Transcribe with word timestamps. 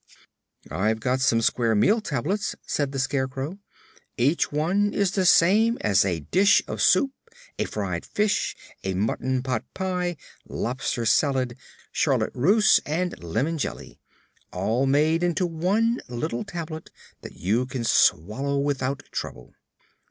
"I've 0.71 0.99
got 0.99 1.21
some 1.21 1.41
Square 1.41 1.75
Meal 1.75 2.01
Tablets," 2.01 2.55
said 2.65 2.91
the 2.91 2.97
Scarecrow. 2.97 3.59
"Each 4.17 4.51
one 4.51 4.95
is 4.95 5.11
the 5.11 5.27
same 5.27 5.77
as 5.81 6.03
a 6.03 6.21
dish 6.21 6.63
of 6.67 6.81
soup, 6.81 7.11
a 7.59 7.65
fried 7.65 8.03
fish, 8.03 8.55
a 8.83 8.95
mutton 8.95 9.43
pot 9.43 9.63
pie, 9.75 10.17
lobster 10.47 11.05
salad, 11.05 11.55
charlotte 11.91 12.33
russe 12.33 12.79
and 12.83 13.23
lemon 13.23 13.59
jelly 13.59 13.99
all 14.51 14.87
made 14.87 15.21
into 15.21 15.45
one 15.45 16.01
little 16.09 16.43
tablet 16.43 16.89
that 17.21 17.33
you 17.37 17.67
can 17.67 17.83
swallow 17.83 18.57
without 18.57 19.03
trouble." 19.11 19.53